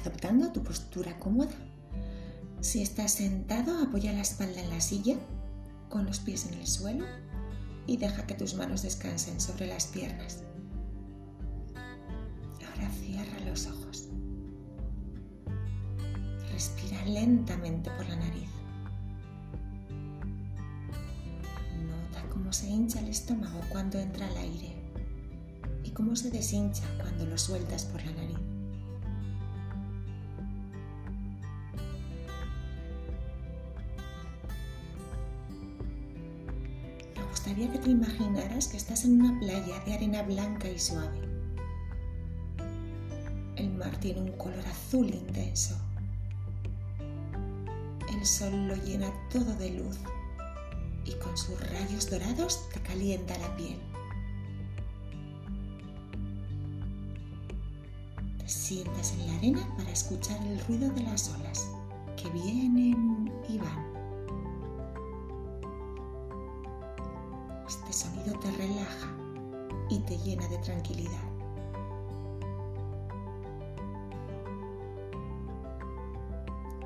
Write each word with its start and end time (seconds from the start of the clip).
adoptando 0.00 0.52
tu 0.52 0.62
postura 0.62 1.18
cómoda. 1.18 1.54
Si 2.60 2.82
estás 2.82 3.12
sentado, 3.12 3.82
apoya 3.82 4.12
la 4.12 4.22
espalda 4.22 4.60
en 4.60 4.70
la 4.70 4.80
silla, 4.80 5.16
con 5.88 6.06
los 6.06 6.18
pies 6.18 6.46
en 6.46 6.54
el 6.54 6.66
suelo 6.66 7.04
y 7.86 7.96
deja 7.96 8.26
que 8.26 8.34
tus 8.34 8.54
manos 8.54 8.82
descansen 8.82 9.40
sobre 9.40 9.66
las 9.66 9.86
piernas. 9.86 10.42
Ahora 11.74 12.90
cierra 13.00 13.40
los 13.46 13.66
ojos. 13.66 14.08
Respira 16.52 17.04
lentamente 17.06 17.90
por 17.92 18.08
la 18.08 18.16
nariz. 18.16 18.50
Nota 21.86 22.28
cómo 22.30 22.52
se 22.52 22.68
hincha 22.68 23.00
el 23.00 23.08
estómago 23.08 23.60
cuando 23.70 23.98
entra 23.98 24.28
el 24.28 24.36
aire 24.36 24.76
y 25.84 25.90
cómo 25.90 26.14
se 26.14 26.30
deshincha 26.30 26.82
cuando 27.00 27.24
lo 27.24 27.38
sueltas 27.38 27.84
por 27.84 28.04
la 28.04 28.12
nariz. 28.12 28.37
Gustaría 37.38 37.70
que 37.70 37.78
te 37.78 37.90
imaginaras 37.90 38.66
que 38.66 38.76
estás 38.76 39.04
en 39.04 39.20
una 39.20 39.38
playa 39.38 39.78
de 39.86 39.94
arena 39.94 40.22
blanca 40.22 40.68
y 40.68 40.76
suave. 40.76 41.20
El 43.54 43.74
mar 43.74 43.96
tiene 44.00 44.22
un 44.22 44.32
color 44.32 44.66
azul 44.66 45.06
intenso. 45.06 45.76
El 48.12 48.26
sol 48.26 48.66
lo 48.66 48.74
llena 48.74 49.06
todo 49.30 49.54
de 49.54 49.70
luz 49.70 49.98
y 51.04 51.12
con 51.12 51.38
sus 51.38 51.60
rayos 51.70 52.10
dorados 52.10 52.68
te 52.74 52.80
calienta 52.80 53.38
la 53.38 53.54
piel. 53.54 53.78
Te 58.38 58.48
sientas 58.48 59.12
en 59.12 59.26
la 59.28 59.36
arena 59.36 59.74
para 59.76 59.92
escuchar 59.92 60.44
el 60.44 60.58
ruido 60.66 60.90
de 60.90 61.04
las 61.04 61.28
olas 61.28 61.68
que 62.20 62.28
vienen 62.30 63.07
te 68.40 68.50
relaja 68.52 69.16
y 69.90 69.98
te 70.00 70.16
llena 70.18 70.46
de 70.48 70.58
tranquilidad. 70.58 71.28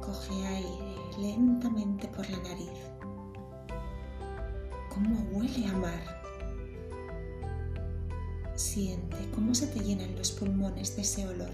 Coge 0.00 0.46
aire 0.46 0.96
lentamente 1.18 2.08
por 2.08 2.28
la 2.30 2.38
nariz. 2.38 2.70
¿Cómo 4.92 5.16
huele 5.32 5.66
a 5.66 5.72
mar? 5.72 6.22
Siente 8.54 9.30
cómo 9.34 9.54
se 9.54 9.66
te 9.66 9.80
llenan 9.80 10.16
los 10.16 10.32
pulmones 10.32 10.96
de 10.96 11.02
ese 11.02 11.26
olor. 11.28 11.50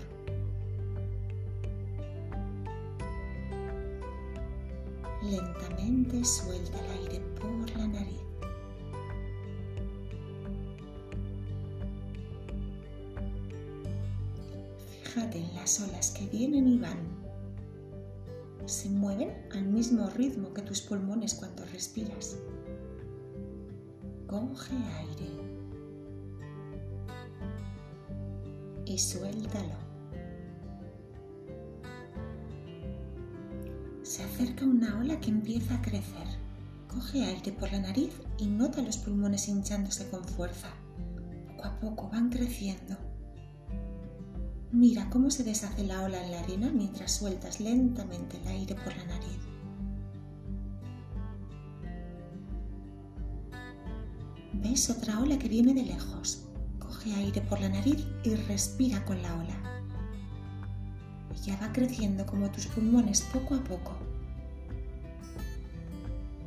Lentamente 5.22 6.24
suelta 6.24 6.78
el 6.78 6.90
aire 7.02 7.20
por 7.40 7.70
la 7.76 7.86
nariz. 7.88 7.97
En 15.18 15.52
las 15.56 15.80
olas 15.80 16.12
que 16.12 16.26
vienen 16.26 16.68
y 16.68 16.78
van. 16.78 16.96
Se 18.66 18.88
mueven 18.88 19.32
al 19.52 19.64
mismo 19.64 20.08
ritmo 20.10 20.54
que 20.54 20.62
tus 20.62 20.80
pulmones 20.80 21.34
cuando 21.34 21.64
respiras. 21.66 22.36
Coge 24.28 24.76
aire 24.76 25.28
y 28.86 28.96
suéltalo. 28.96 29.74
Se 34.02 34.22
acerca 34.22 34.64
una 34.64 35.00
ola 35.00 35.18
que 35.18 35.30
empieza 35.30 35.74
a 35.74 35.82
crecer. 35.82 36.28
Coge 36.86 37.24
aire 37.24 37.52
por 37.52 37.72
la 37.72 37.80
nariz 37.80 38.14
y 38.38 38.46
nota 38.46 38.82
los 38.82 38.98
pulmones 38.98 39.48
hinchándose 39.48 40.08
con 40.10 40.24
fuerza. 40.24 40.68
Poco 41.48 41.64
a 41.64 41.80
poco 41.80 42.08
van 42.08 42.30
creciendo. 42.30 42.96
Mira 44.70 45.08
cómo 45.08 45.30
se 45.30 45.44
deshace 45.44 45.82
la 45.82 46.02
ola 46.02 46.22
en 46.22 46.30
la 46.30 46.40
arena 46.40 46.70
mientras 46.70 47.12
sueltas 47.12 47.58
lentamente 47.58 48.36
el 48.36 48.46
aire 48.48 48.74
por 48.74 48.94
la 48.94 49.04
nariz. 49.06 49.38
¿Ves 54.52 54.90
otra 54.90 55.20
ola 55.20 55.38
que 55.38 55.48
viene 55.48 55.72
de 55.72 55.84
lejos? 55.84 56.44
Coge 56.78 57.14
aire 57.14 57.40
por 57.40 57.58
la 57.60 57.70
nariz 57.70 58.06
y 58.24 58.34
respira 58.34 59.02
con 59.06 59.22
la 59.22 59.34
ola. 59.36 59.82
Ella 61.34 61.58
va 61.62 61.72
creciendo 61.72 62.26
como 62.26 62.50
tus 62.50 62.66
pulmones 62.66 63.22
poco 63.32 63.54
a 63.54 63.64
poco. 63.64 63.96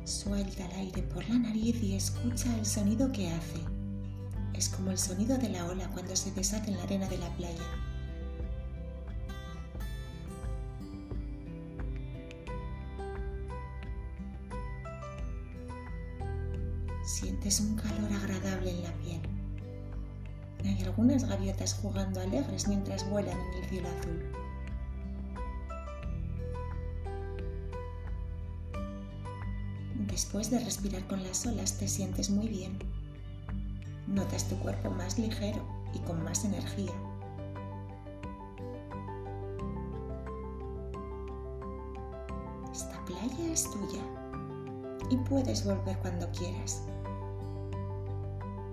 Suelta 0.04 0.64
el 0.66 0.72
aire 0.72 1.02
por 1.02 1.28
la 1.28 1.38
nariz 1.40 1.82
y 1.82 1.94
escucha 1.94 2.56
el 2.56 2.66
sonido 2.66 3.10
que 3.10 3.30
hace. 3.30 3.58
Es 4.54 4.68
como 4.68 4.92
el 4.92 4.98
sonido 4.98 5.36
de 5.38 5.48
la 5.48 5.64
ola 5.66 5.88
cuando 5.88 6.14
se 6.14 6.30
deshace 6.30 6.70
en 6.70 6.76
la 6.76 6.84
arena 6.84 7.08
de 7.08 7.18
la 7.18 7.28
playa. 7.30 7.91
Sientes 17.04 17.58
un 17.58 17.74
calor 17.74 18.12
agradable 18.12 18.70
en 18.70 18.82
la 18.84 18.92
piel. 18.92 19.20
Hay 20.64 20.82
algunas 20.84 21.28
gaviotas 21.28 21.74
jugando 21.74 22.20
alegres 22.20 22.68
mientras 22.68 23.08
vuelan 23.10 23.36
en 23.36 23.62
el 23.62 23.68
cielo 23.68 23.88
azul. 23.88 24.22
Después 30.06 30.50
de 30.50 30.60
respirar 30.60 31.04
con 31.08 31.24
las 31.24 31.44
olas 31.44 31.76
te 31.78 31.88
sientes 31.88 32.30
muy 32.30 32.46
bien. 32.46 32.78
Notas 34.06 34.48
tu 34.48 34.56
cuerpo 34.58 34.90
más 34.90 35.18
ligero 35.18 35.66
y 35.92 35.98
con 36.00 36.22
más 36.22 36.44
energía. 36.44 36.92
Esta 42.72 43.04
playa 43.04 43.52
es 43.52 43.68
tuya 43.70 44.21
y 45.10 45.16
puedes 45.16 45.64
volver 45.64 45.98
cuando 45.98 46.30
quieras. 46.32 46.82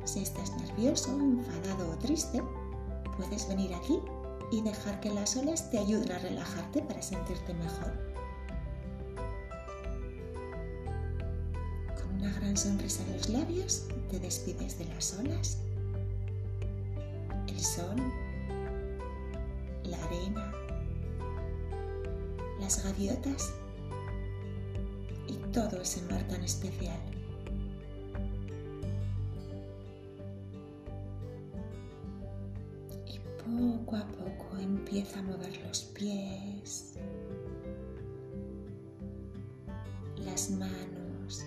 Si 0.05 0.21
estás 0.21 0.55
nervioso, 0.57 1.11
enfadado 1.11 1.91
o 1.91 1.97
triste, 1.97 2.41
puedes 3.17 3.47
venir 3.47 3.73
aquí 3.73 3.99
y 4.51 4.61
dejar 4.61 4.99
que 4.99 5.11
las 5.11 5.35
olas 5.37 5.69
te 5.69 5.77
ayuden 5.77 6.11
a 6.11 6.19
relajarte 6.19 6.81
para 6.81 7.01
sentirte 7.01 7.53
mejor. 7.53 7.93
Con 11.95 12.15
una 12.15 12.33
gran 12.33 12.57
sonrisa 12.57 13.03
en 13.03 13.13
los 13.13 13.29
labios, 13.29 13.87
te 14.09 14.19
despides 14.19 14.79
de 14.79 14.85
las 14.85 15.13
olas, 15.19 15.59
el 17.47 17.59
sol, 17.59 17.95
la 19.83 20.03
arena, 20.05 20.51
las 22.59 22.83
gaviotas 22.83 23.53
todo 25.51 25.81
ese 25.81 26.01
mar 26.03 26.23
tan 26.27 26.43
especial. 26.43 26.99
poco 33.49 33.95
a 33.95 34.07
poco 34.07 34.57
empieza 34.61 35.19
a 35.19 35.23
mover 35.23 35.57
los 35.65 35.81
pies, 35.85 36.93
las 40.17 40.51
manos, 40.51 41.43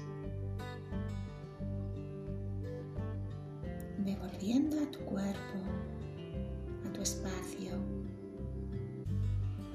devolviendo 3.99 4.81
a 4.83 4.91
tu 4.91 4.98
cuerpo, 5.01 5.59
a 6.89 6.93
tu 6.93 7.03
espacio, 7.03 7.72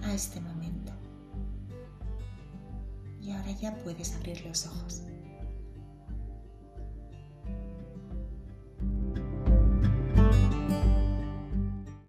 a 0.04 0.14
este 0.14 0.42
momento. 0.42 0.97
Y 3.28 3.32
ahora 3.34 3.52
ya 3.52 3.76
puedes 3.84 4.16
abrir 4.16 4.46
los 4.46 4.66
ojos. 4.68 5.02